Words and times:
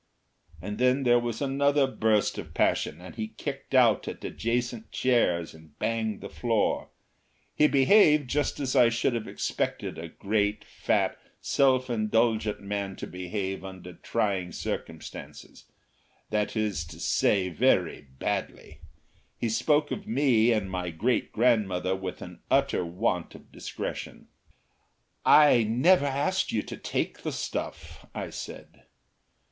And 0.63 0.79
then 0.79 1.03
there 1.03 1.19
was 1.19 1.43
another 1.43 1.85
burst 1.85 2.39
of 2.39 2.55
passion, 2.55 2.99
and 2.99 3.13
he 3.13 3.27
kicked 3.37 3.75
out 3.75 4.07
at 4.07 4.23
adjacent 4.25 4.91
chairs 4.91 5.53
and 5.53 5.77
banged 5.77 6.21
the 6.21 6.27
floor. 6.29 6.89
He 7.53 7.67
behaved 7.67 8.27
just 8.27 8.59
as 8.59 8.75
I 8.75 8.89
should 8.89 9.13
have 9.13 9.27
expected 9.27 9.99
a 9.99 10.09
great, 10.09 10.63
fat, 10.65 11.19
self 11.39 11.87
indulgent 11.87 12.61
man 12.61 12.95
to 12.95 13.05
behave 13.05 13.63
under 13.63 13.93
trying 13.93 14.51
circumstances 14.53 15.65
that 16.31 16.55
is 16.55 16.83
to 16.85 16.99
say, 16.99 17.49
very 17.49 18.07
badly. 18.17 18.79
He 19.37 19.49
spoke 19.49 19.91
of 19.91 20.07
me 20.07 20.51
and 20.51 20.71
my 20.71 20.89
great 20.89 21.31
grandmother 21.31 21.95
with 21.95 22.23
an 22.23 22.39
utter 22.49 22.83
want 22.83 23.35
of 23.35 23.51
discretion. 23.51 24.29
"I 25.27 25.61
never 25.61 26.07
asked 26.07 26.51
you 26.51 26.63
to 26.63 26.75
take 26.75 27.19
the 27.21 27.31
stuff," 27.31 28.07
I 28.15 28.31
said. 28.31 28.85